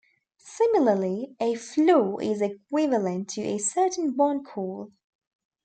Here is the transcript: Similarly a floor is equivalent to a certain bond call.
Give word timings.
Similarly 0.39 1.35
a 1.39 1.53
floor 1.53 2.23
is 2.23 2.41
equivalent 2.41 3.29
to 3.33 3.41
a 3.43 3.59
certain 3.59 4.13
bond 4.13 4.47
call. 4.47 4.91